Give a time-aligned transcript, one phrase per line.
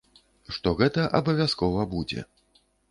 [0.55, 2.29] Што гэта абавязкова будзе.